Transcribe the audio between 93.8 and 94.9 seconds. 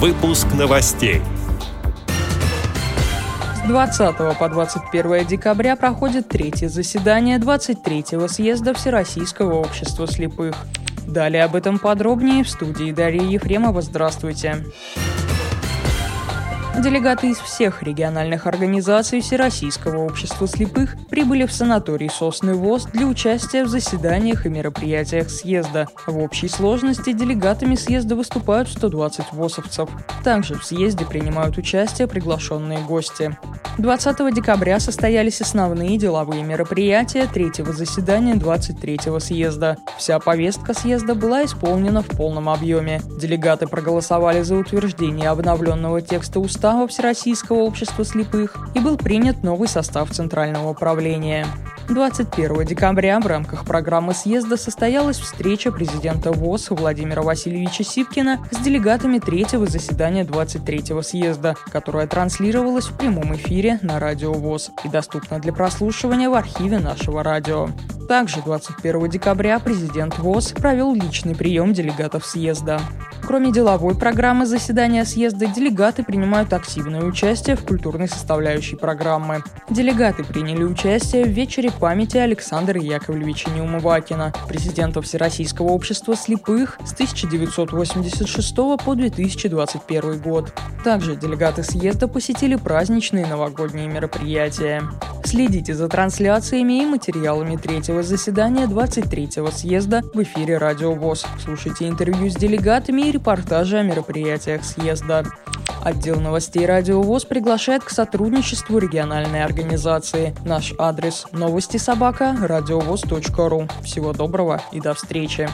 мероприятия.